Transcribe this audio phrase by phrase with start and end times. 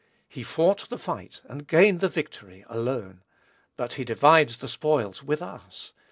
[0.27, 3.21] He fought the fight and gained the victory, alone;
[3.77, 5.93] but he divides the spoils with us.